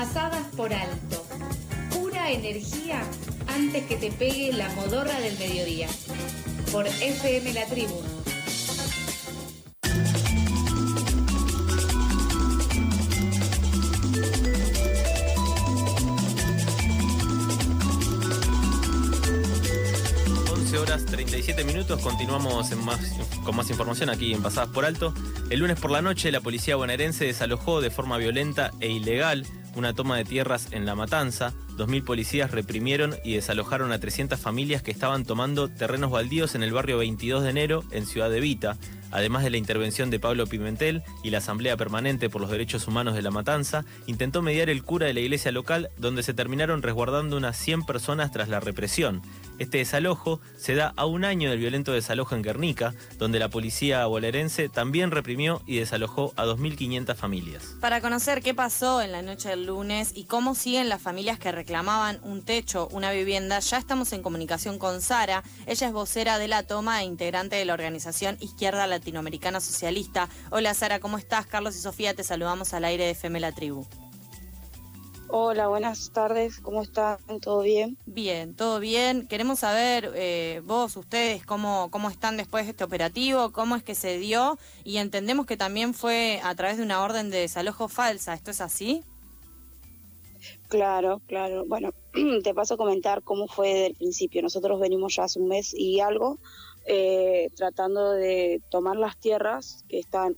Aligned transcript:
pasadas 0.00 0.46
por 0.56 0.72
alto. 0.72 1.26
Pura 1.92 2.30
energía 2.30 3.02
antes 3.54 3.84
que 3.84 3.96
te 3.96 4.10
pegue 4.10 4.50
la 4.50 4.70
modorra 4.70 5.20
del 5.20 5.38
mediodía. 5.38 5.88
Por 6.72 6.86
FM 6.86 7.52
La 7.52 7.66
Tribu 7.66 8.00
37 21.06 21.64
minutos, 21.64 22.00
continuamos 22.00 22.70
con 23.44 23.56
más 23.56 23.70
información 23.70 24.10
aquí 24.10 24.32
en 24.32 24.42
Pasadas 24.42 24.70
por 24.70 24.84
Alto. 24.84 25.12
El 25.50 25.60
lunes 25.60 25.78
por 25.78 25.90
la 25.90 26.02
noche 26.02 26.30
la 26.30 26.40
policía 26.40 26.76
bonaerense 26.76 27.24
desalojó 27.24 27.80
de 27.80 27.90
forma 27.90 28.16
violenta 28.16 28.70
e 28.80 28.88
ilegal 28.88 29.44
una 29.76 29.94
toma 29.94 30.16
de 30.16 30.24
tierras 30.24 30.68
en 30.72 30.86
La 30.86 30.94
Matanza. 30.94 31.52
2.000 31.76 32.04
policías 32.04 32.50
reprimieron 32.50 33.16
y 33.24 33.34
desalojaron 33.34 33.92
a 33.92 33.98
300 33.98 34.38
familias 34.38 34.82
que 34.82 34.90
estaban 34.90 35.24
tomando 35.24 35.68
terrenos 35.68 36.10
baldíos 36.10 36.54
en 36.54 36.62
el 36.62 36.72
barrio 36.72 36.98
22 36.98 37.42
de 37.42 37.50
enero 37.50 37.84
en 37.90 38.06
Ciudad 38.06 38.30
de 38.30 38.40
Vita. 38.40 38.76
Además 39.10 39.42
de 39.42 39.50
la 39.50 39.56
intervención 39.56 40.10
de 40.10 40.20
Pablo 40.20 40.46
Pimentel 40.46 41.02
y 41.22 41.30
la 41.30 41.38
Asamblea 41.38 41.76
Permanente 41.76 42.30
por 42.30 42.40
los 42.40 42.50
Derechos 42.50 42.86
Humanos 42.86 43.14
de 43.14 43.22
La 43.22 43.30
Matanza, 43.30 43.84
intentó 44.06 44.42
mediar 44.42 44.70
el 44.70 44.82
cura 44.82 45.06
de 45.06 45.14
la 45.14 45.20
iglesia 45.20 45.52
local 45.52 45.90
donde 45.98 46.22
se 46.22 46.34
terminaron 46.34 46.82
resguardando 46.82 47.36
unas 47.36 47.56
100 47.56 47.84
personas 47.84 48.30
tras 48.30 48.48
la 48.48 48.60
represión. 48.60 49.22
Este 49.58 49.78
desalojo 49.78 50.40
se 50.56 50.74
da 50.74 50.94
a 50.96 51.04
un 51.04 51.24
año 51.24 51.50
del 51.50 51.58
violento 51.58 51.92
desalojo 51.92 52.34
en 52.34 52.42
Guernica, 52.42 52.94
donde 53.18 53.38
la 53.38 53.50
policía 53.50 54.06
bolerense 54.06 54.68
también 54.68 55.10
reprimió 55.10 55.62
y 55.66 55.76
desalojó 55.76 56.32
a 56.36 56.46
2.500 56.46 57.14
familias. 57.14 57.76
Para 57.80 58.00
conocer 58.00 58.42
qué 58.42 58.54
pasó 58.54 59.02
en 59.02 59.12
la 59.12 59.20
noche 59.20 59.50
del 59.50 59.66
lunes 59.66 60.12
y 60.14 60.24
cómo 60.24 60.54
siguen 60.54 60.88
las 60.88 61.02
familias 61.02 61.38
que 61.38 61.52
reclamaban 61.52 62.20
un 62.22 62.42
techo, 62.42 62.88
una 62.90 63.12
vivienda, 63.12 63.58
ya 63.58 63.76
estamos 63.76 64.12
en 64.12 64.22
comunicación 64.22 64.78
con 64.78 65.02
Sara. 65.02 65.42
Ella 65.66 65.88
es 65.88 65.92
vocera 65.92 66.38
de 66.38 66.48
la 66.48 66.62
toma 66.62 67.02
e 67.02 67.04
integrante 67.04 67.56
de 67.56 67.64
la 67.64 67.74
organización 67.74 68.36
Izquierda 68.40 68.86
Latinoamericana 69.00 69.60
Socialista. 69.60 70.28
Hola 70.50 70.74
Sara, 70.74 71.00
¿cómo 71.00 71.16
estás? 71.16 71.46
Carlos 71.46 71.74
y 71.74 71.80
Sofía, 71.80 72.14
te 72.14 72.22
saludamos 72.22 72.74
al 72.74 72.84
aire 72.84 73.06
de 73.06 73.10
FM 73.12 73.40
La 73.40 73.52
Tribu. 73.52 73.86
Hola, 75.28 75.68
buenas 75.68 76.10
tardes, 76.12 76.58
¿cómo 76.60 76.82
están? 76.82 77.18
¿Todo 77.40 77.62
bien? 77.62 77.96
Bien, 78.04 78.54
todo 78.54 78.78
bien. 78.78 79.26
Queremos 79.26 79.60
saber, 79.60 80.12
eh, 80.16 80.60
vos, 80.66 80.96
ustedes, 80.98 81.46
cómo, 81.46 81.88
cómo 81.90 82.10
están 82.10 82.36
después 82.36 82.66
de 82.66 82.72
este 82.72 82.84
operativo, 82.84 83.52
cómo 83.52 83.74
es 83.74 83.82
que 83.82 83.94
se 83.94 84.18
dio 84.18 84.58
y 84.84 84.98
entendemos 84.98 85.46
que 85.46 85.56
también 85.56 85.94
fue 85.94 86.40
a 86.44 86.54
través 86.54 86.76
de 86.76 86.82
una 86.82 87.00
orden 87.00 87.30
de 87.30 87.38
desalojo 87.38 87.88
falsa, 87.88 88.34
¿esto 88.34 88.50
es 88.50 88.60
así? 88.60 89.02
Claro, 90.68 91.20
claro. 91.26 91.64
Bueno, 91.66 91.90
te 92.44 92.54
paso 92.54 92.74
a 92.74 92.76
comentar 92.76 93.22
cómo 93.22 93.46
fue 93.48 93.68
desde 93.68 93.86
el 93.86 93.94
principio. 93.94 94.42
Nosotros 94.42 94.80
venimos 94.80 95.16
ya 95.16 95.24
hace 95.24 95.38
un 95.38 95.48
mes 95.48 95.72
y 95.74 96.00
algo 96.00 96.38
eh, 96.86 97.48
tratando 97.56 98.12
de 98.12 98.62
tomar 98.70 98.96
las 98.96 99.18
tierras 99.18 99.84
que 99.88 99.98
están 99.98 100.36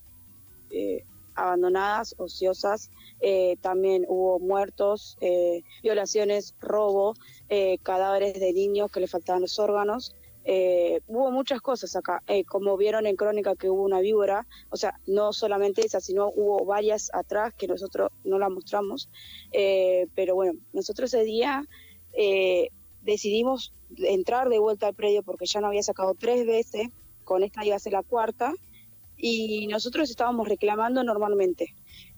eh, 0.71 1.05
abandonadas, 1.35 2.15
ociosas, 2.19 2.91
eh, 3.21 3.57
también 3.61 4.05
hubo 4.09 4.39
muertos, 4.39 5.17
eh, 5.21 5.63
violaciones, 5.83 6.55
robo, 6.61 7.15
eh, 7.49 7.79
cadáveres 7.83 8.39
de 8.39 8.53
niños 8.53 8.91
que 8.91 9.01
le 9.01 9.07
faltaban 9.07 9.43
los 9.43 9.59
órganos. 9.59 10.15
Hubo 10.45 11.31
muchas 11.31 11.61
cosas 11.61 11.95
acá, 11.97 12.23
como 12.49 12.77
vieron 12.77 13.07
en 13.07 13.17
Crónica 13.17 13.55
que 13.55 13.71
hubo 13.71 13.83
una 13.83 14.01
víbora, 14.01 14.47
o 14.71 14.77
sea, 14.77 14.99
no 15.07 15.33
solamente 15.33 15.85
esa, 15.87 16.01
sino 16.01 16.29
hubo 16.29 16.65
varias 16.65 17.11
atrás 17.15 17.55
que 17.55 17.69
nosotros 17.69 18.11
no 18.25 18.39
la 18.39 18.49
mostramos, 18.49 19.09
pero 19.53 20.35
bueno, 20.35 20.55
nosotros 20.73 21.13
ese 21.15 21.25
día 21.25 21.65
decidimos 23.03 23.73
entrar 23.99 24.49
de 24.49 24.59
vuelta 24.59 24.89
al 24.89 24.95
predio 24.95 25.23
porque 25.23 25.47
ya 25.47 25.61
no 25.61 25.69
había 25.69 25.83
sacado 25.83 26.15
tres 26.15 26.47
veces, 26.47 26.89
con 27.25 27.43
esta 27.43 27.65
iba 27.65 27.77
a 27.77 27.79
ser 27.79 27.93
la 27.93 28.03
cuarta, 28.03 28.53
y 29.17 29.69
nosotros 29.69 30.11
estábamos 30.11 30.49
reclamando 30.49 31.05
normalmente, 31.05 31.75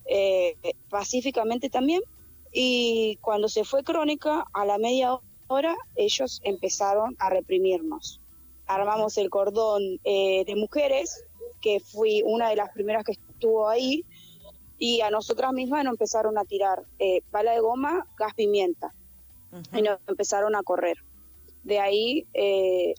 eh, 0.06 0.56
pacíficamente 0.88 1.68
también, 1.68 2.00
y 2.52 3.18
cuando 3.20 3.48
se 3.48 3.64
fue 3.64 3.82
crónica, 3.82 4.46
a 4.52 4.64
la 4.64 4.78
media 4.78 5.18
hora 5.48 5.76
ellos 5.96 6.40
empezaron 6.44 7.16
a 7.18 7.28
reprimirnos. 7.28 8.20
Armamos 8.66 9.16
el 9.18 9.30
cordón 9.30 9.82
eh, 10.04 10.44
de 10.46 10.56
mujeres, 10.56 11.24
que 11.60 11.80
fui 11.80 12.22
una 12.24 12.48
de 12.50 12.56
las 12.56 12.70
primeras 12.72 13.04
que 13.04 13.12
estuvo 13.12 13.68
ahí, 13.68 14.04
y 14.78 15.00
a 15.00 15.10
nosotras 15.10 15.52
mismas 15.52 15.84
nos 15.84 15.92
empezaron 15.92 16.36
a 16.38 16.44
tirar 16.44 16.84
eh, 16.98 17.22
pala 17.30 17.52
de 17.52 17.60
goma, 17.60 18.06
gas 18.18 18.34
pimienta, 18.34 18.92
y 19.72 19.82
nos 19.82 20.00
empezaron 20.08 20.56
a 20.56 20.62
correr. 20.62 20.98
De 21.62 21.78
ahí 21.78 22.26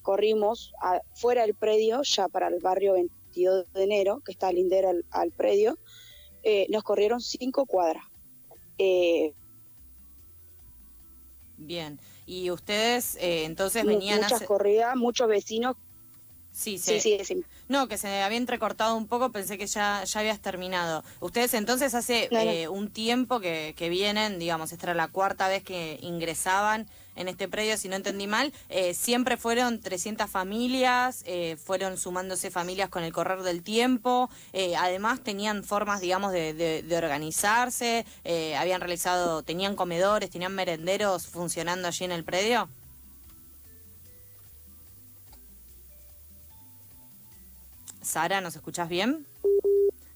corrimos 0.01 0.73
fuera 1.13 1.43
del 1.43 1.53
predio, 1.53 2.01
ya 2.01 2.27
para 2.27 2.47
el 2.47 2.59
barrio 2.59 2.93
20 2.93 3.13
de 3.73 3.83
enero, 3.83 4.21
que 4.25 4.31
está 4.31 4.51
lindera 4.51 4.89
al, 4.89 5.05
al 5.11 5.31
predio, 5.31 5.77
eh, 6.43 6.67
nos 6.69 6.83
corrieron 6.83 7.21
cinco 7.21 7.65
cuadras. 7.65 8.03
Eh, 8.77 9.33
Bien, 11.57 11.99
y 12.25 12.51
ustedes 12.51 13.15
eh, 13.15 13.45
entonces 13.45 13.85
venían 13.85 14.21
muchas 14.21 14.41
a... 14.41 14.45
corridas, 14.45 14.95
muchos 14.95 15.27
vecinos. 15.27 15.75
Sí, 16.51 16.77
sí, 16.77 16.99
sí, 16.99 17.43
No, 17.67 17.87
que 17.87 17.97
se 17.97 18.07
me 18.07 18.23
había 18.23 18.37
entrecortado 18.37 18.95
un 18.95 19.07
poco, 19.07 19.31
pensé 19.31 19.57
que 19.57 19.67
ya, 19.67 20.03
ya 20.03 20.19
habías 20.19 20.39
terminado. 20.39 21.03
Ustedes 21.19 21.53
entonces 21.53 21.93
hace 21.95 22.29
un 22.69 22.89
tiempo 22.89 23.39
que, 23.39 23.73
que 23.75 23.89
vienen, 23.89 24.39
digamos, 24.39 24.71
esta 24.71 24.87
era 24.87 24.93
la 24.93 25.07
cuarta 25.07 25.47
vez 25.47 25.63
que 25.63 25.97
ingresaban 26.01 26.87
en 27.15 27.27
este 27.27 27.47
predio, 27.47 27.77
si 27.77 27.87
no 27.87 27.95
entendí 27.95 28.27
mal, 28.27 28.53
eh, 28.69 28.93
siempre 28.93 29.37
fueron 29.37 29.79
300 29.79 30.29
familias, 30.29 31.23
eh, 31.25 31.57
fueron 31.63 31.97
sumándose 31.97 32.51
familias 32.51 32.89
con 32.89 33.03
el 33.03 33.13
correr 33.13 33.41
del 33.41 33.63
tiempo, 33.63 34.29
eh, 34.53 34.75
además 34.75 35.21
tenían 35.21 35.63
formas, 35.63 36.01
digamos, 36.01 36.31
de, 36.31 36.53
de, 36.53 36.97
organizarse, 36.97 38.05
habían 38.57 38.79
realizado, 38.79 39.43
tenían 39.43 39.75
comedores, 39.75 40.29
tenían 40.29 40.55
merenderos 40.55 41.27
funcionando 41.27 41.87
allí 41.87 42.05
en 42.05 42.11
el 42.11 42.23
predio. 42.23 42.69
Sara, 48.05 48.39
¿nos 48.39 48.55
escuchas 48.55 48.87
bien? 48.87 49.25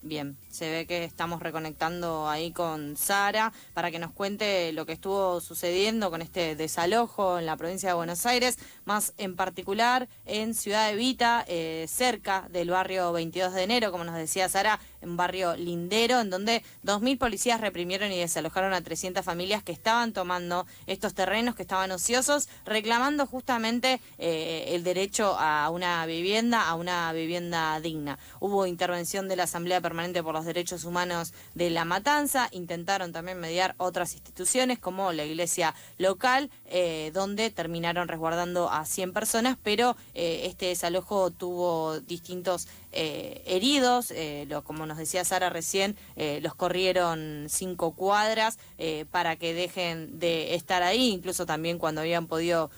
Bien, 0.01 0.37
se 0.49 0.71
ve 0.71 0.85
que 0.85 1.03
estamos 1.03 1.41
reconectando 1.41 2.29
ahí 2.29 2.51
con 2.51 2.95
Sara 2.95 3.51
para 3.73 3.91
que 3.91 3.99
nos 3.99 4.11
cuente 4.11 4.71
lo 4.71 4.85
que 4.85 4.93
estuvo 4.93 5.41
sucediendo 5.41 6.09
con 6.09 6.21
este 6.21 6.55
desalojo 6.55 7.39
en 7.39 7.45
la 7.45 7.57
provincia 7.57 7.89
de 7.89 7.95
Buenos 7.95 8.25
Aires, 8.25 8.59
más 8.85 9.13
en 9.17 9.35
particular 9.35 10.07
en 10.25 10.53
Ciudad 10.53 10.87
de 10.89 10.95
Vita, 10.95 11.43
eh, 11.47 11.85
cerca 11.89 12.47
del 12.49 12.69
barrio 12.69 13.11
22 13.11 13.53
de 13.53 13.63
enero, 13.63 13.91
como 13.91 14.03
nos 14.05 14.15
decía 14.15 14.47
Sara, 14.47 14.79
en 15.01 15.17
barrio 15.17 15.55
Lindero, 15.55 16.19
en 16.19 16.29
donde 16.29 16.63
2.000 16.83 17.17
policías 17.17 17.61
reprimieron 17.61 18.11
y 18.11 18.19
desalojaron 18.19 18.73
a 18.73 18.81
300 18.81 19.23
familias 19.23 19.63
que 19.63 19.71
estaban 19.71 20.13
tomando 20.13 20.65
estos 20.87 21.13
terrenos, 21.13 21.55
que 21.55 21.63
estaban 21.63 21.91
ociosos, 21.91 22.49
reclamando 22.65 23.25
justamente 23.25 24.01
eh, 24.17 24.65
el 24.69 24.83
derecho 24.83 25.35
a 25.39 25.69
una 25.69 26.05
vivienda, 26.05 26.67
a 26.67 26.75
una 26.75 27.11
vivienda 27.13 27.79
digna. 27.79 28.19
Hubo 28.39 28.65
intervención 28.65 29.27
de 29.27 29.35
la 29.35 29.43
Asamblea 29.43 29.81
Permanente 29.81 30.23
por 30.23 30.33
los 30.33 30.45
Derechos 30.45 30.83
Humanos 30.83 31.33
de 31.55 31.69
La 31.69 31.85
Matanza, 31.85 32.49
intentaron 32.51 33.11
también 33.11 33.39
mediar 33.39 33.75
otras 33.77 34.13
instituciones 34.13 34.79
como 34.79 35.11
la 35.11 35.25
iglesia 35.25 35.75
local, 35.97 36.49
eh, 36.65 37.11
donde 37.13 37.49
terminaron 37.49 38.07
resguardando 38.07 38.69
a 38.69 38.85
100 38.85 39.13
personas, 39.13 39.57
pero 39.61 39.95
eh, 40.13 40.43
este 40.45 40.67
desalojo 40.67 41.31
tuvo 41.31 41.99
distintos 42.01 42.67
heridos, 42.91 44.13
lo, 44.47 44.63
como 44.63 44.85
nos 44.85 44.97
decía 44.97 45.23
Sara 45.23 45.49
recién, 45.49 45.95
eh, 46.15 46.39
los 46.41 46.55
corrieron 46.55 47.45
cinco 47.49 47.91
cuadras 47.91 48.57
eh, 48.77 49.05
para 49.11 49.35
que 49.35 49.53
dejen 49.53 50.19
de 50.19 50.55
estar 50.55 50.83
ahí, 50.83 51.09
incluso 51.09 51.45
también 51.45 51.77
cuando 51.77 52.01
habían 52.01 52.27
podido 52.27 52.69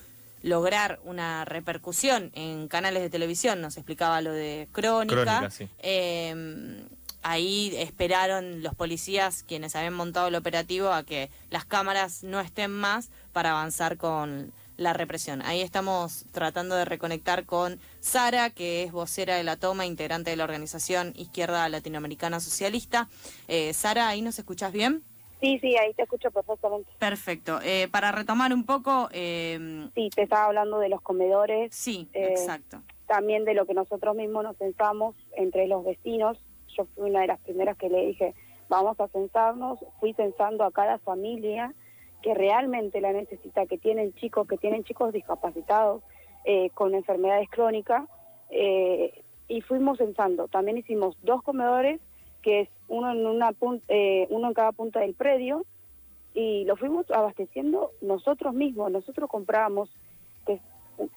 lograr 0.42 1.00
una 1.04 1.44
repercusión 1.44 2.30
en 2.34 2.68
canales 2.68 3.02
de 3.02 3.10
televisión, 3.10 3.60
nos 3.60 3.76
explicaba 3.76 4.20
lo 4.20 4.32
de 4.32 4.68
Crónica. 4.72 5.48
Em, 5.78 6.88
ahí 7.22 7.72
esperaron 7.76 8.62
los 8.62 8.74
policías, 8.74 9.44
quienes 9.44 9.76
habían 9.76 9.94
montado 9.94 10.28
el 10.28 10.34
operativo, 10.34 10.92
a 10.92 11.04
que 11.04 11.30
las 11.50 11.64
cámaras 11.64 12.24
no 12.24 12.40
estén 12.40 12.72
más 12.72 13.10
para 13.32 13.52
avanzar 13.52 13.96
con 13.96 14.52
la 14.82 14.92
represión. 14.92 15.42
Ahí 15.42 15.60
estamos 15.60 16.26
tratando 16.32 16.74
de 16.74 16.84
reconectar 16.84 17.46
con 17.46 17.78
Sara, 18.00 18.50
que 18.50 18.82
es 18.82 18.92
vocera 18.92 19.36
de 19.36 19.44
la 19.44 19.56
toma, 19.56 19.86
integrante 19.86 20.30
de 20.30 20.36
la 20.36 20.44
organización 20.44 21.12
Izquierda 21.16 21.68
Latinoamericana 21.68 22.40
Socialista. 22.40 23.08
Eh, 23.48 23.72
Sara, 23.72 24.08
¿ahí 24.08 24.22
nos 24.22 24.38
escuchas 24.38 24.72
bien? 24.72 25.02
Sí, 25.40 25.58
sí, 25.60 25.76
ahí 25.76 25.92
te 25.94 26.02
escucho 26.02 26.30
perfectamente. 26.30 26.88
Perfecto. 26.98 27.60
Eh, 27.62 27.88
para 27.90 28.12
retomar 28.12 28.52
un 28.52 28.64
poco... 28.64 29.08
Eh, 29.12 29.88
sí, 29.94 30.10
te 30.14 30.22
estaba 30.22 30.44
hablando 30.44 30.78
de 30.78 30.88
los 30.88 31.00
comedores. 31.00 31.74
Sí, 31.74 32.08
exacto. 32.12 32.82
También 33.06 33.44
de 33.44 33.54
lo 33.54 33.66
que 33.66 33.74
nosotros 33.74 34.14
mismos 34.14 34.44
nos 34.44 34.56
pensamos 34.56 35.16
entre 35.36 35.66
los 35.66 35.84
vecinos. 35.84 36.38
Yo 36.76 36.86
fui 36.94 37.10
una 37.10 37.22
de 37.22 37.26
las 37.26 37.40
primeras 37.40 37.76
que 37.76 37.88
le 37.88 38.06
dije, 38.06 38.34
vamos 38.68 38.98
a 39.00 39.08
censarnos, 39.08 39.80
fui 39.98 40.14
censando 40.14 40.64
a 40.64 40.70
cada 40.70 40.98
familia 40.98 41.74
que 42.22 42.34
realmente 42.34 43.00
la 43.00 43.12
necesita, 43.12 43.66
que 43.66 43.78
tienen 43.78 44.14
chicos, 44.14 44.46
que 44.46 44.56
tienen 44.56 44.84
chicos 44.84 45.12
discapacitados 45.12 46.02
eh, 46.44 46.70
con 46.70 46.94
enfermedades 46.94 47.48
crónicas, 47.50 48.08
eh, 48.50 49.22
y 49.48 49.60
fuimos 49.60 49.98
censando. 49.98 50.48
También 50.48 50.78
hicimos 50.78 51.16
dos 51.22 51.42
comedores, 51.42 52.00
que 52.42 52.62
es 52.62 52.68
uno 52.88 53.12
en 53.12 53.26
una 53.26 53.52
eh, 53.88 54.26
uno 54.30 54.48
en 54.48 54.54
cada 54.54 54.72
punta 54.72 55.00
del 55.00 55.14
predio, 55.14 55.64
y 56.34 56.64
lo 56.64 56.76
fuimos 56.76 57.10
abasteciendo 57.10 57.92
nosotros 58.00 58.54
mismos. 58.54 58.90
Nosotros 58.90 59.28
comprábamos 59.28 59.90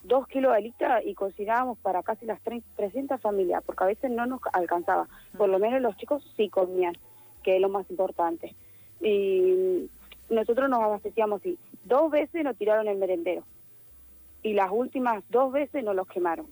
dos 0.04 0.28
kilos 0.28 0.52
de 0.52 0.58
alita 0.58 1.04
y 1.04 1.14
cocinábamos 1.14 1.78
para 1.80 2.04
casi 2.04 2.26
las 2.26 2.40
300 2.42 3.20
familias, 3.22 3.64
porque 3.66 3.84
a 3.84 3.88
veces 3.88 4.12
no 4.12 4.26
nos 4.26 4.42
alcanzaba. 4.54 5.08
Por 5.38 5.50
lo 5.50 5.60
menos 5.60 5.82
los 5.82 5.96
chicos 5.98 6.24
sí 6.36 6.50
comían, 6.50 6.98
que 7.44 7.56
es 7.56 7.62
lo 7.62 7.70
más 7.70 7.90
importante. 7.90 8.56
Y 9.02 9.90
nosotros 10.30 10.70
nos 10.70 10.82
abastecíamos 10.82 11.46
y 11.46 11.58
dos 11.84 12.12
veces 12.12 12.44
nos 12.44 12.58
tiraron 12.58 12.88
el 12.88 12.98
merendero 12.98 13.44
y 14.42 14.54
las 14.54 14.72
últimas 14.72 15.24
dos 15.30 15.52
veces 15.52 15.84
nos 15.84 15.96
los 15.96 16.08
quemaron. 16.08 16.48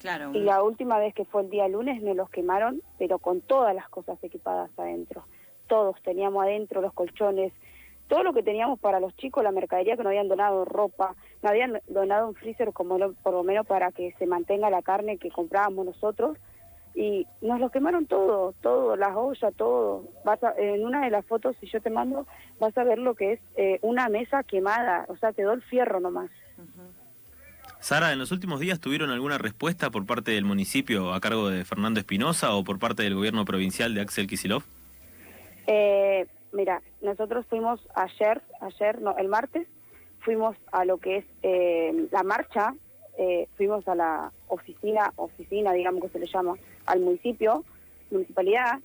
Claro. 0.00 0.32
Y 0.34 0.40
la 0.40 0.62
última 0.64 0.98
vez 0.98 1.14
que 1.14 1.24
fue 1.24 1.42
el 1.42 1.50
día 1.50 1.68
lunes 1.68 2.02
nos 2.02 2.16
los 2.16 2.28
quemaron, 2.30 2.82
pero 2.98 3.20
con 3.20 3.40
todas 3.40 3.72
las 3.74 3.88
cosas 3.88 4.18
equipadas 4.24 4.70
adentro. 4.76 5.24
Todos 5.68 6.02
teníamos 6.02 6.42
adentro 6.42 6.80
los 6.80 6.92
colchones, 6.92 7.52
todo 8.08 8.24
lo 8.24 8.32
que 8.32 8.42
teníamos 8.42 8.80
para 8.80 8.98
los 8.98 9.14
chicos, 9.16 9.44
la 9.44 9.52
mercadería 9.52 9.96
que 9.96 10.02
nos 10.02 10.10
habían 10.10 10.26
donado, 10.26 10.64
ropa, 10.64 11.14
nos 11.42 11.50
habían 11.50 11.80
donado 11.86 12.28
un 12.28 12.34
freezer 12.34 12.72
como 12.72 12.98
por 13.22 13.32
lo 13.32 13.44
menos 13.44 13.64
para 13.64 13.92
que 13.92 14.12
se 14.18 14.26
mantenga 14.26 14.68
la 14.68 14.82
carne 14.82 15.18
que 15.18 15.30
comprábamos 15.30 15.86
nosotros 15.86 16.36
y 16.94 17.26
nos 17.40 17.58
lo 17.58 17.70
quemaron 17.70 18.06
todo, 18.06 18.54
todo, 18.60 18.96
las 18.96 19.16
ollas, 19.16 19.54
todo. 19.56 20.04
Vas 20.24 20.38
en 20.58 20.84
una 20.84 21.04
de 21.04 21.10
las 21.10 21.24
fotos, 21.24 21.56
si 21.60 21.66
yo 21.66 21.80
te 21.80 21.90
mando, 21.90 22.26
vas 22.60 22.76
a 22.76 22.84
ver 22.84 22.98
lo 22.98 23.14
que 23.14 23.32
es 23.32 23.40
eh, 23.56 23.78
una 23.82 24.08
mesa 24.08 24.42
quemada, 24.42 25.06
o 25.08 25.16
sea, 25.16 25.32
quedó 25.32 25.52
el 25.52 25.62
fierro 25.62 26.00
nomás. 26.00 26.30
Sara, 27.80 28.12
¿en 28.12 28.18
los 28.18 28.30
últimos 28.30 28.60
días 28.60 28.78
tuvieron 28.78 29.10
alguna 29.10 29.38
respuesta 29.38 29.90
por 29.90 30.06
parte 30.06 30.30
del 30.30 30.44
municipio 30.44 31.12
a 31.12 31.20
cargo 31.20 31.48
de 31.48 31.64
Fernando 31.64 31.98
Espinosa 31.98 32.54
o 32.54 32.62
por 32.62 32.78
parte 32.78 33.02
del 33.02 33.14
gobierno 33.14 33.44
provincial 33.44 33.94
de 33.94 34.00
Axel 34.00 34.28
Kisilov? 34.28 34.62
Eh, 35.66 36.26
mira, 36.52 36.80
nosotros 37.00 37.44
fuimos 37.46 37.80
ayer, 37.94 38.40
ayer, 38.60 39.00
no, 39.00 39.16
el 39.16 39.28
martes, 39.28 39.66
fuimos 40.20 40.56
a 40.70 40.84
lo 40.84 40.98
que 40.98 41.18
es 41.18 41.24
eh, 41.42 42.06
la 42.12 42.22
marcha, 42.22 42.74
eh, 43.18 43.48
fuimos 43.56 43.86
a 43.88 43.94
la 43.94 44.32
oficina, 44.48 45.12
oficina, 45.16 45.72
digamos 45.72 46.02
que 46.02 46.08
se 46.08 46.18
le 46.18 46.26
llama, 46.26 46.54
al 46.86 47.00
municipio, 47.00 47.64
municipalidad. 48.10 48.80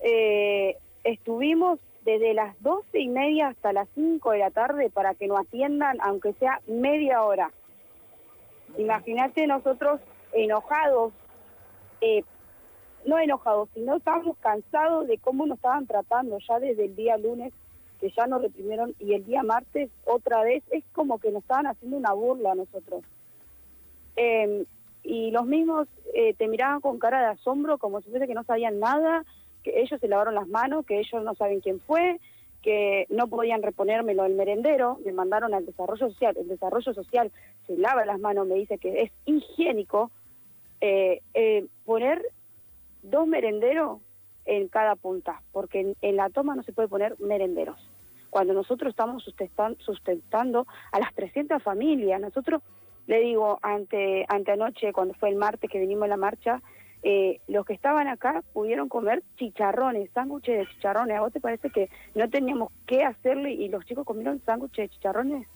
Eh, 0.00 0.76
estuvimos 1.04 1.78
desde 2.04 2.32
las 2.34 2.60
doce 2.62 3.00
y 3.00 3.08
media 3.08 3.48
hasta 3.48 3.72
las 3.72 3.88
cinco 3.94 4.30
de 4.30 4.38
la 4.38 4.50
tarde 4.50 4.90
para 4.90 5.14
que 5.14 5.26
nos 5.26 5.40
atiendan, 5.40 5.98
aunque 6.00 6.32
sea 6.34 6.60
media 6.66 7.22
hora. 7.22 7.50
Imagínate 8.76 9.46
nosotros 9.46 10.00
enojados, 10.32 11.12
eh, 12.00 12.22
no 13.04 13.18
enojados, 13.18 13.68
sino 13.74 13.96
estábamos 13.96 14.36
cansados 14.38 15.06
de 15.06 15.18
cómo 15.18 15.46
nos 15.46 15.58
estaban 15.58 15.86
tratando 15.86 16.38
ya 16.46 16.58
desde 16.58 16.86
el 16.86 16.96
día 16.96 17.16
lunes, 17.16 17.52
que 18.00 18.10
ya 18.10 18.26
nos 18.26 18.42
reprimieron, 18.42 18.94
y 19.00 19.14
el 19.14 19.24
día 19.24 19.42
martes 19.42 19.90
otra 20.04 20.42
vez, 20.42 20.62
es 20.70 20.84
como 20.92 21.18
que 21.18 21.30
nos 21.30 21.42
estaban 21.42 21.66
haciendo 21.66 21.96
una 21.96 22.12
burla 22.12 22.52
a 22.52 22.54
nosotros. 22.54 23.02
Eh, 24.16 24.64
y 25.08 25.30
los 25.30 25.46
mismos 25.46 25.88
eh, 26.12 26.34
te 26.34 26.48
miraban 26.48 26.82
con 26.82 26.98
cara 26.98 27.20
de 27.20 27.26
asombro 27.28 27.78
como 27.78 28.02
si 28.02 28.10
fuese 28.10 28.26
que 28.26 28.34
no 28.34 28.44
sabían 28.44 28.78
nada, 28.78 29.24
que 29.64 29.80
ellos 29.80 29.98
se 29.98 30.06
lavaron 30.06 30.34
las 30.34 30.48
manos, 30.48 30.84
que 30.84 30.98
ellos 30.98 31.24
no 31.24 31.34
saben 31.34 31.60
quién 31.60 31.80
fue, 31.80 32.20
que 32.60 33.06
no 33.08 33.26
podían 33.26 33.62
reponérmelo 33.62 34.26
el 34.26 34.34
merendero, 34.34 34.98
me 35.06 35.12
mandaron 35.12 35.54
al 35.54 35.64
desarrollo 35.64 36.10
social, 36.10 36.36
el 36.36 36.48
desarrollo 36.48 36.92
social 36.92 37.32
se 37.66 37.78
lava 37.78 38.04
las 38.04 38.20
manos, 38.20 38.46
me 38.46 38.56
dice 38.56 38.76
que 38.76 39.00
es 39.00 39.10
higiénico 39.24 40.10
eh, 40.82 41.22
eh, 41.32 41.64
poner 41.86 42.22
dos 43.02 43.26
merenderos 43.26 44.00
en 44.44 44.68
cada 44.68 44.94
punta, 44.94 45.40
porque 45.52 45.80
en, 45.80 45.96
en, 46.02 46.16
la 46.16 46.28
toma 46.28 46.54
no 46.54 46.62
se 46.64 46.74
puede 46.74 46.88
poner 46.88 47.18
merenderos. 47.18 47.78
Cuando 48.28 48.52
nosotros 48.52 48.90
estamos 48.90 49.24
sustentando 49.24 50.66
a 50.92 51.00
las 51.00 51.14
300 51.14 51.62
familias, 51.62 52.20
nosotros 52.20 52.60
le 53.08 53.20
digo, 53.20 53.58
ante, 53.62 54.26
ante 54.28 54.52
anoche, 54.52 54.92
cuando 54.92 55.14
fue 55.14 55.30
el 55.30 55.36
martes 55.36 55.70
que 55.70 55.80
vinimos 55.80 56.04
a 56.04 56.08
la 56.08 56.18
marcha, 56.18 56.62
eh, 57.02 57.40
los 57.48 57.64
que 57.64 57.72
estaban 57.72 58.06
acá 58.06 58.44
pudieron 58.52 58.90
comer 58.90 59.22
chicharrones, 59.38 60.10
sándwiches 60.12 60.58
de 60.58 60.74
chicharrones. 60.74 61.16
¿A 61.16 61.20
vos 61.20 61.32
te 61.32 61.40
parece 61.40 61.70
que 61.70 61.88
no 62.14 62.28
teníamos 62.28 62.70
qué 62.86 63.04
hacerle 63.04 63.52
y 63.52 63.68
los 63.68 63.84
chicos 63.86 64.04
comieron 64.04 64.42
sándwiches 64.44 64.90
de 64.90 64.94
chicharrones? 64.94 65.48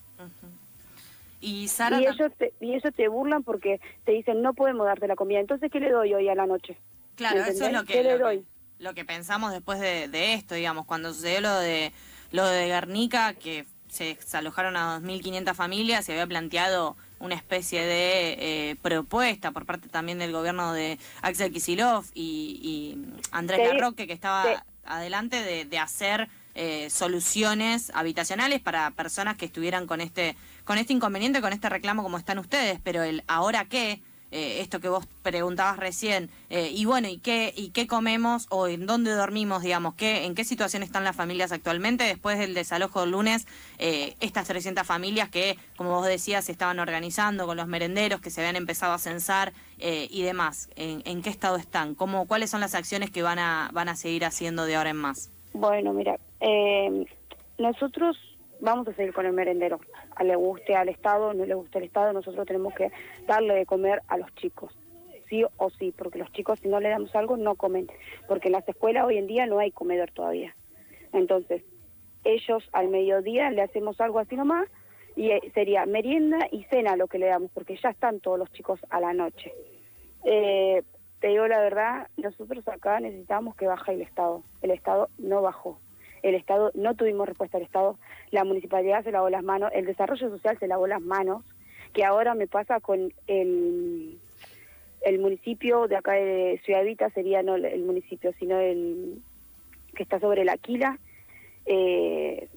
Y, 1.43 1.69
Sara 1.69 2.01
y, 2.01 2.07
ellos 2.07 2.33
te, 2.39 2.55
y 2.59 2.75
ellos 2.75 2.95
te 2.95 3.09
burlan 3.09 3.43
porque 3.43 3.81
te 4.05 4.13
dicen, 4.13 4.41
no 4.41 4.55
podemos 4.55 4.87
darte 4.87 5.07
la 5.07 5.17
comida. 5.17 5.41
Entonces, 5.41 5.71
¿qué 5.71 5.79
le 5.79 5.91
doy 5.91 6.15
hoy 6.15 6.31
a 6.31 6.35
la 6.35 6.47
noche? 6.47 6.79
Claro, 7.17 7.41
eso 7.41 7.67
es 7.67 7.73
lo 7.73 7.85
que, 7.85 8.03
le 8.03 8.17
doy? 8.17 8.47
lo 8.79 8.95
que 8.95 9.05
pensamos 9.05 9.53
después 9.53 9.79
de, 9.79 10.09
de, 10.09 10.33
esto, 10.33 10.55
digamos, 10.55 10.87
cuando 10.87 11.13
sucedió 11.13 11.43
lo 11.43 11.59
de, 11.59 11.93
lo 12.31 12.47
de 12.47 12.69
Guernica, 12.69 13.35
que 13.35 13.67
se 13.89 14.17
alojaron 14.33 14.75
a 14.77 15.01
2.500 15.01 15.55
familias, 15.55 16.07
se 16.07 16.13
había 16.13 16.27
planteado 16.27 16.97
una 17.23 17.37
especie 17.37 17.83
de 17.83 18.71
eh, 18.71 18.77
propuesta 18.83 19.53
por 19.53 19.65
parte 19.65 19.89
también 19.89 20.19
del 20.19 20.33
gobierno 20.33 20.73
de 20.73 20.99
Axel 21.23 21.53
Kisilov 21.53 22.05
y, 22.15 22.99
Andrés 23.31 23.61
Larroque, 23.67 24.07
que 24.09 24.13
estaba 24.13 24.65
adelante 24.85 25.65
de, 25.65 25.79
hacer 25.79 26.29
eh, 26.55 26.91
soluciones 26.91 27.93
habitacionales 27.95 28.61
para 28.61 28.91
personas 28.91 29.37
que 29.37 29.47
estuvieran 29.47 29.87
con 29.87 30.01
este, 30.01 30.37
con 30.65 30.79
este 30.79 30.93
inconveniente, 30.93 31.41
con 31.41 31.53
este 31.53 31.69
reclamo 31.69 32.03
como 32.03 32.19
están 32.19 32.41
ustedes, 32.41 32.81
pero 32.83 33.05
el 33.05 33.23
ahora 33.29 33.67
qué 33.67 34.03
eh, 34.33 34.63
esto 34.63 34.81
que 34.81 34.89
vos 34.89 35.07
preguntabas 35.23 35.77
recién, 35.77 36.31
eh, 36.49 36.71
y 36.73 36.87
bueno, 36.87 37.07
¿y 37.09 37.19
qué, 37.19 37.53
¿y 37.55 37.69
qué 37.69 37.87
comemos 37.87 38.47
o 38.49 38.67
en 38.67 38.87
dónde 38.87 39.13
dormimos, 39.13 39.63
digamos? 39.63 39.95
¿qué, 39.95 40.25
¿En 40.25 40.35
qué 40.35 40.45
situación 40.45 40.83
están 40.83 41.05
las 41.05 41.15
familias 41.15 41.53
actualmente 41.53 42.05
después 42.05 42.39
del 42.39 42.55
desalojo 42.55 43.03
del 43.03 43.11
lunes? 43.11 43.47
Eh, 43.79 44.17
estas 44.21 44.49
300 44.49 44.87
familias 44.87 45.29
que, 45.29 45.59
como 45.77 45.91
vos 45.91 46.07
decías, 46.07 46.47
se 46.47 46.53
estaban 46.53 46.79
organizando 46.79 47.47
con 47.47 47.59
los 47.59 47.67
merenderos, 47.67 48.23
que 48.23 48.31
se 48.31 48.41
habían 48.41 48.57
empezado 48.57 48.95
a 48.95 48.99
censar 48.99 49.53
y 49.79 50.23
demás. 50.23 50.71
¿En, 50.77 51.23
qué 51.23 51.31
estado 51.31 51.57
están? 51.57 51.97
¿Cómo, 51.97 52.29
¿Cuáles 52.29 52.51
son 52.51 52.61
las 52.61 52.77
acciones 52.77 53.11
que 53.11 53.23
van 53.23 53.41
a, 53.41 53.69
van 53.73 53.89
a 53.89 53.97
seguir 53.97 54.25
haciendo 54.25 54.65
de 54.65 54.77
ahora 54.77 54.91
en 54.91 54.97
más? 54.97 55.33
Bueno, 55.53 55.93
mira, 55.93 56.19
nosotros 57.59 58.17
vamos 58.63 58.89
a 58.89 58.95
seguir 58.95 59.13
con 59.13 59.27
el 59.27 59.33
merendero. 59.33 59.81
A 60.17 60.25
le 60.25 60.37
guste 60.37 60.75
al 60.75 60.89
Estado, 60.89 61.35
no 61.35 61.45
le 61.45 61.55
guste 61.55 61.79
al 61.79 61.85
Estado, 61.85 62.13
nosotros 62.13 62.47
tenemos 62.47 62.73
que 62.75 62.91
darle 63.27 63.55
de 63.55 63.67
comer 63.67 64.01
a 64.09 64.17
los 64.17 64.33
chicos. 64.37 64.73
Sí 65.29 65.45
o 65.57 65.71
sí, 65.71 65.93
porque 65.97 66.19
los 66.19 66.33
chicos 66.33 66.61
si 66.61 66.69
no 66.69 66.81
le 66.81 66.89
damos 66.89 67.15
algo 67.15 67.37
no 67.37 67.57
comen. 67.57 67.89
Porque 68.29 68.49
en 68.49 68.53
las 68.53 68.69
escuelas 68.69 69.05
hoy 69.05 69.19
en 69.19 69.27
día 69.27 69.47
no 69.47 69.59
hay 69.59 69.73
comedor 69.73 70.11
todavía. 70.13 70.55
Entonces, 71.13 71.63
ellos 72.25 72.69
al 72.73 72.89
mediodía 72.89 73.51
le 73.51 73.63
hacemos 73.63 74.01
algo 74.01 74.21
así 74.21 74.37
nomás 74.37 74.69
y 75.17 75.31
eh, 75.31 75.41
sería 75.53 75.85
merienda 75.85 76.39
y 76.51 76.63
cena 76.65 76.97
lo 76.97 77.09
que 77.09 77.19
le 77.19 77.27
damos, 77.27 77.51
porque 77.53 77.77
ya 77.77 77.91
están 77.91 78.21
todos 78.21 78.39
los 78.39 78.51
chicos 78.53 78.81
a 78.91 79.01
la 79.01 79.13
noche. 79.13 79.53
Eh, 80.25 80.83
te 81.21 81.29
digo 81.29 81.49
la 81.49 81.61
verdad, 81.61 82.09
nosotros 82.17 82.67
acá 82.69 83.01
necesitamos 83.01 83.57
que 83.57 83.67
baje 83.67 83.93
el 83.93 84.03
Estado. 84.03 84.43
El 84.63 84.71
Estado 84.71 85.09
no 85.19 85.43
bajó 85.43 85.79
el 86.23 86.35
Estado, 86.35 86.71
no 86.75 86.95
tuvimos 86.95 87.29
respuesta 87.29 87.59
del 87.59 87.67
Estado, 87.67 87.99
la 88.31 88.45
municipalidad 88.45 89.05
se 89.05 89.13
lavó 89.13 89.29
las 89.29 89.43
manos, 89.43 89.71
el 89.75 89.87
desarrollo 89.87 90.31
social 90.31 90.59
se 90.59 90.69
lavó 90.69 90.87
las 90.87 91.03
manos, 91.03 91.45
que 91.93 92.05
ahora 92.05 92.35
me 92.35 92.47
pasa 92.47 92.81
con 92.81 93.13
el, 93.27 94.19
el 95.03 95.19
municipio 95.19 95.89
de 95.89 95.97
acá 95.97 96.13
de 96.13 96.61
Ciudad 96.65 96.85
Vita, 96.85 97.11
sería 97.11 97.43
no 97.43 97.57
el 97.57 97.83
municipio, 97.83 98.33
sino 98.39 98.59
el 98.59 99.21
que 99.95 100.03
está 100.03 100.21
sobre 100.21 100.45
la 100.45 100.53
Aquila, 100.53 100.99
eh, 101.67 102.49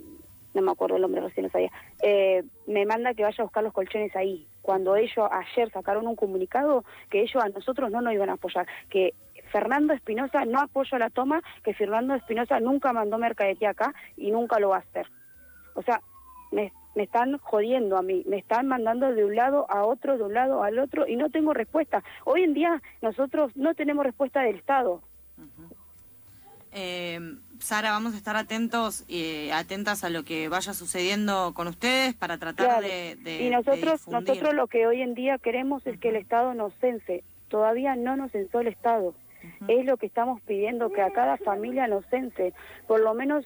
no 0.53 0.61
me 0.61 0.71
acuerdo 0.71 0.95
el 0.95 1.01
nombre, 1.01 1.21
recién 1.21 1.45
no 1.45 1.51
sabía, 1.51 1.71
eh, 2.01 2.43
me 2.65 2.85
manda 2.85 3.13
que 3.13 3.23
vaya 3.23 3.35
a 3.39 3.43
buscar 3.43 3.63
los 3.63 3.73
colchones 3.73 4.15
ahí, 4.15 4.47
cuando 4.61 4.95
ellos 4.95 5.27
ayer 5.31 5.69
sacaron 5.71 6.07
un 6.07 6.15
comunicado 6.15 6.85
que 7.09 7.21
ellos 7.21 7.43
a 7.43 7.49
nosotros 7.49 7.91
no 7.91 8.01
nos 8.01 8.13
iban 8.13 8.29
a 8.29 8.33
apoyar, 8.33 8.65
que 8.89 9.13
Fernando 9.51 9.93
Espinosa 9.93 10.45
no 10.45 10.59
apoya 10.59 10.99
la 10.99 11.09
toma, 11.09 11.41
que 11.63 11.73
Fernando 11.73 12.15
Espinosa 12.15 12.59
nunca 12.59 12.93
mandó 12.93 13.17
mercadería 13.17 13.71
acá 13.71 13.93
y 14.17 14.31
nunca 14.31 14.59
lo 14.59 14.69
va 14.69 14.77
a 14.77 14.79
hacer. 14.79 15.07
O 15.75 15.81
sea, 15.81 16.01
me, 16.51 16.71
están 16.95 17.37
jodiendo 17.37 17.97
a 17.97 18.01
mí, 18.01 18.23
me 18.27 18.37
están 18.37 18.67
mandando 18.67 19.13
de 19.13 19.25
un 19.25 19.35
lado 19.35 19.69
a 19.69 19.83
otro, 19.83 20.17
de 20.17 20.23
un 20.23 20.33
lado 20.33 20.63
al 20.63 20.79
otro 20.79 21.07
y 21.07 21.15
no 21.15 21.29
tengo 21.29 21.53
respuesta. 21.53 22.03
Hoy 22.23 22.43
en 22.43 22.53
día 22.53 22.81
nosotros 23.01 23.51
no 23.55 23.75
tenemos 23.75 24.05
respuesta 24.05 24.41
del 24.41 24.55
Estado. 24.55 25.01
Eh, 26.71 27.19
Sara, 27.59 27.91
vamos 27.91 28.13
a 28.13 28.17
estar 28.17 28.35
atentos 28.35 29.05
y 29.07 29.49
atentas 29.49 30.03
a 30.03 30.09
lo 30.09 30.23
que 30.23 30.49
vaya 30.49 30.73
sucediendo 30.73 31.53
con 31.53 31.67
ustedes 31.67 32.13
para 32.13 32.37
tratar 32.37 32.81
de, 32.81 33.17
Y 33.41 33.49
nosotros, 33.49 34.07
nosotros 34.07 34.53
lo 34.53 34.67
que 34.67 34.85
hoy 34.87 35.01
en 35.01 35.13
día 35.13 35.37
queremos 35.37 35.85
es 35.87 35.97
que 35.99 36.09
el 36.09 36.17
Estado 36.17 36.53
nos 36.53 36.73
cense. 36.75 37.23
Todavía 37.47 37.95
no 37.95 38.17
nos 38.17 38.31
censó 38.31 38.59
el 38.59 38.67
Estado. 38.67 39.13
Es 39.67 39.85
lo 39.85 39.97
que 39.97 40.05
estamos 40.05 40.41
pidiendo, 40.41 40.91
que 40.91 41.01
a 41.01 41.11
cada 41.11 41.37
familia 41.37 41.87
nos 41.87 42.05
cense. 42.07 42.53
Por 42.87 42.99
lo 43.01 43.13
menos 43.13 43.45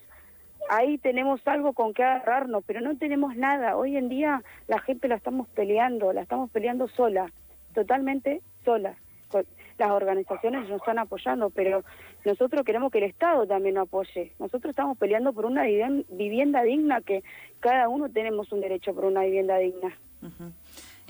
ahí 0.69 0.97
tenemos 0.97 1.41
algo 1.47 1.73
con 1.73 1.93
que 1.93 2.03
agarrarnos, 2.03 2.63
pero 2.65 2.81
no 2.81 2.97
tenemos 2.97 3.35
nada. 3.35 3.77
Hoy 3.77 3.97
en 3.97 4.09
día 4.09 4.43
la 4.67 4.79
gente 4.79 5.07
la 5.07 5.15
estamos 5.15 5.47
peleando, 5.49 6.13
la 6.13 6.21
estamos 6.21 6.49
peleando 6.51 6.87
sola, 6.87 7.31
totalmente 7.73 8.41
sola. 8.65 8.95
Las 9.77 9.91
organizaciones 9.91 10.67
nos 10.67 10.81
están 10.81 10.99
apoyando, 10.99 11.51
pero 11.51 11.83
nosotros 12.25 12.65
queremos 12.65 12.91
que 12.91 12.97
el 12.97 13.05
Estado 13.05 13.47
también 13.47 13.75
nos 13.75 13.87
apoye. 13.87 14.33
Nosotros 14.37 14.71
estamos 14.71 14.97
peleando 14.97 15.31
por 15.31 15.45
una 15.45 15.63
vivienda 15.63 16.63
digna, 16.63 17.01
que 17.01 17.23
cada 17.61 17.87
uno 17.87 18.09
tenemos 18.09 18.51
un 18.51 18.59
derecho 18.59 18.93
por 18.93 19.05
una 19.05 19.21
vivienda 19.21 19.57
digna. 19.57 19.97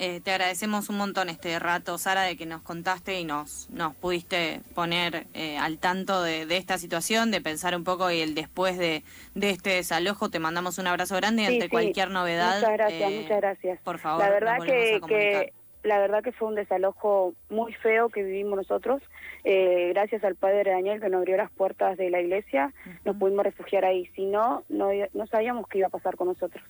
Eh, 0.02 0.22
te 0.22 0.32
agradecemos 0.32 0.90
un 0.90 0.96
montón 0.96 1.28
este 1.28 1.60
rato, 1.60 1.98
Sara, 1.98 2.22
de 2.22 2.38
que 2.38 2.46
nos 2.46 2.62
contaste 2.62 3.20
y 3.20 3.26
nos, 3.26 3.70
nos 3.70 3.94
pudiste 3.94 4.62
poner 4.74 5.28
eh, 5.34 5.58
al 5.58 5.78
tanto 5.78 6.24
de, 6.24 6.48
esta 6.56 6.78
situación, 6.78 7.32
de 7.32 7.42
pensar 7.42 7.76
un 7.76 7.84
poco 7.84 8.10
y 8.10 8.22
el 8.22 8.34
después 8.34 8.78
de, 8.78 9.04
este 9.36 9.72
desalojo. 9.72 10.30
Te 10.30 10.40
mandamos 10.40 10.78
un 10.78 10.88
abrazo 10.88 11.18
grande 11.18 11.44
y 11.44 11.46
ante 11.48 11.68
cualquier 11.68 12.12
novedad. 12.12 12.62
Muchas 12.62 12.72
gracias, 12.72 13.12
eh, 13.12 13.20
muchas 13.22 13.38
gracias. 13.42 13.82
Por 13.82 14.00
favor, 14.00 14.24
la 14.24 14.30
verdad 14.30 14.60
que, 14.66 15.52
la 15.84 16.00
verdad 16.00 16.24
que 16.24 16.32
fue 16.32 16.48
un 16.48 16.56
desalojo 16.56 17.34
muy 17.50 17.74
feo 17.74 18.08
que 18.08 18.24
vivimos 18.24 18.56
nosotros. 18.56 19.02
gracias 19.44 20.24
al 20.24 20.36
padre 20.36 20.72
Daniel 20.72 21.02
que 21.02 21.10
nos 21.10 21.20
abrió 21.20 21.36
las 21.36 21.52
puertas 21.52 21.98
de 21.98 22.10
la 22.10 22.22
iglesia, 22.22 22.74
nos 23.04 23.18
pudimos 23.18 23.44
refugiar 23.44 23.84
ahí. 23.84 24.06
Si 24.16 24.26
no, 24.26 24.64
no, 24.70 24.92
no 25.14 25.28
sabíamos 25.28 25.68
qué 25.68 25.80
iba 25.80 25.88
a 25.88 25.92
pasar 25.92 26.16
con 26.16 26.30
nosotros. 26.30 26.64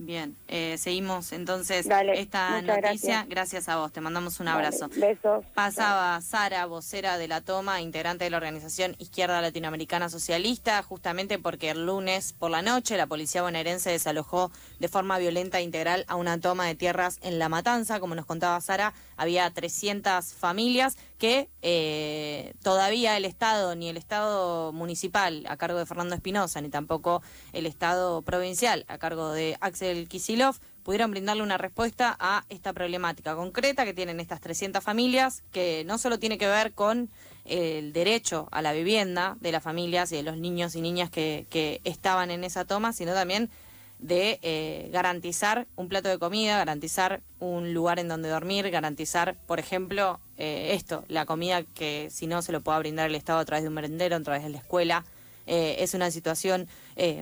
Bien, 0.00 0.36
eh, 0.46 0.76
seguimos 0.78 1.32
entonces 1.32 1.84
esta 2.14 2.62
noticia. 2.62 3.26
Gracias. 3.28 3.68
a 3.68 3.78
vos, 3.78 3.92
te 3.92 4.00
mandamos 4.00 4.38
un 4.38 4.46
abrazo. 4.46 4.88
besos. 4.94 5.44
Pasaba 5.54 6.20
Sara, 6.20 6.66
vocera 6.66 7.18
de 7.18 7.26
la 7.26 7.40
toma, 7.40 7.80
integrante 7.80 8.22
de 8.22 8.30
la 8.30 8.36
organización 8.36 8.94
Izquierda 8.98 9.42
Latinoamericana 9.42 10.08
Socialista, 10.08 10.80
justamente 10.84 11.40
porque 11.40 11.70
el 11.70 11.84
lunes 11.84 12.32
por 12.32 12.52
la 12.52 12.62
noche 12.62 12.96
la 12.96 13.08
policía 13.08 13.42
bonaerense 13.42 13.90
desalojó 13.90 14.52
de 14.78 14.86
forma 14.86 15.18
violenta 15.18 15.58
e 15.58 15.62
integral 15.62 16.04
a 16.06 16.14
una 16.14 16.38
toma 16.38 16.66
de 16.66 16.76
tierras 16.76 17.18
en 17.22 17.40
La 17.40 17.48
Matanza. 17.48 17.98
Como 17.98 18.14
nos 18.14 18.24
contaba 18.24 18.60
Sara, 18.60 18.94
había 19.16 19.50
300 19.50 20.32
familias 20.32 20.96
que 21.18 21.48
eh, 21.62 22.54
todavía 22.62 23.16
el 23.16 23.24
Estado, 23.24 23.74
ni 23.74 23.88
el 23.88 23.96
Estado 23.96 24.72
municipal 24.72 25.44
a 25.48 25.56
cargo 25.56 25.78
de 25.78 25.86
Fernando 25.86 26.14
Espinosa, 26.14 26.60
ni 26.60 26.68
tampoco 26.68 27.22
el 27.52 27.66
Estado 27.66 28.22
provincial 28.22 28.84
a 28.86 28.98
cargo 28.98 29.32
de 29.32 29.56
Axel 29.60 29.87
Kisilov, 30.08 30.56
pudieron 30.82 31.10
brindarle 31.10 31.42
una 31.42 31.58
respuesta 31.58 32.16
a 32.18 32.44
esta 32.48 32.72
problemática 32.72 33.34
concreta 33.34 33.84
que 33.84 33.94
tienen 33.94 34.20
estas 34.20 34.40
300 34.40 34.82
familias, 34.82 35.42
que 35.52 35.84
no 35.86 35.98
solo 35.98 36.18
tiene 36.18 36.38
que 36.38 36.46
ver 36.46 36.72
con 36.72 37.10
el 37.44 37.92
derecho 37.92 38.48
a 38.50 38.62
la 38.62 38.72
vivienda 38.72 39.36
de 39.40 39.52
las 39.52 39.62
familias 39.62 40.12
y 40.12 40.16
de 40.16 40.22
los 40.22 40.36
niños 40.36 40.74
y 40.76 40.80
niñas 40.80 41.10
que, 41.10 41.46
que 41.50 41.80
estaban 41.84 42.30
en 42.30 42.44
esa 42.44 42.64
toma, 42.64 42.92
sino 42.92 43.14
también 43.14 43.50
de 43.98 44.38
eh, 44.42 44.88
garantizar 44.92 45.66
un 45.76 45.88
plato 45.88 46.08
de 46.08 46.18
comida, 46.18 46.56
garantizar 46.56 47.20
un 47.40 47.74
lugar 47.74 47.98
en 47.98 48.08
donde 48.08 48.28
dormir, 48.28 48.70
garantizar, 48.70 49.36
por 49.46 49.58
ejemplo, 49.58 50.20
eh, 50.36 50.70
esto, 50.74 51.04
la 51.08 51.26
comida 51.26 51.62
que 51.62 52.08
si 52.10 52.26
no 52.26 52.42
se 52.42 52.52
lo 52.52 52.60
pueda 52.60 52.78
brindar 52.78 53.06
el 53.06 53.16
Estado 53.16 53.40
a 53.40 53.44
través 53.44 53.64
de 53.64 53.68
un 53.68 53.74
merendero, 53.74 54.16
a 54.16 54.20
través 54.20 54.44
de 54.44 54.50
la 54.50 54.58
escuela. 54.58 55.04
Eh, 55.48 55.76
es 55.80 55.94
una 55.94 56.10
situación 56.10 56.68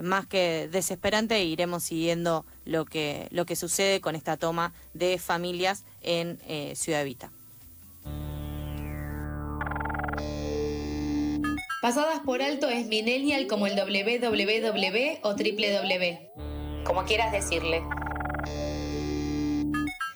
más 0.02 0.26
que 0.26 0.68
desesperante 0.72 1.36
e 1.36 1.44
iremos 1.44 1.84
siguiendo 1.84 2.44
lo 2.64 2.84
que, 2.86 3.28
lo 3.30 3.44
que 3.44 3.56
sucede 3.56 4.00
con 4.00 4.16
esta 4.16 4.36
toma 4.36 4.72
de 4.94 5.18
familias 5.18 5.84
en 6.02 6.38
Ciudad 6.74 7.02
Evita. 7.02 7.30
Pasadas 11.82 12.20
por 12.24 12.42
alto 12.42 12.68
es 12.68 12.86
Millennial 12.86 13.46
como 13.46 13.66
el 13.66 13.74
www 13.76 15.20
o 15.22 15.34
www 15.34 16.36
como 16.86 17.04
quieras 17.04 17.32
decirle. 17.32 17.82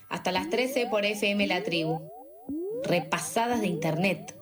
Hasta 0.08 0.32
las 0.32 0.48
13 0.48 0.86
por 0.86 1.04
FM 1.04 1.46
La 1.46 1.62
Tribu. 1.62 2.00
Repasadas 2.84 3.60
de 3.60 3.66
Internet. 3.66 4.34